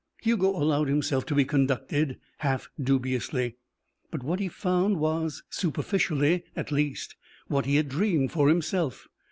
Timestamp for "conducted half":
1.45-2.71